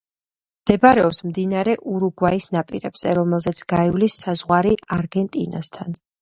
[0.61, 5.97] მდებარეობს მდინარე ურუგვაის ნაპირებზე, რომელზეც გაივლის საზღვარი არგენტინასთან.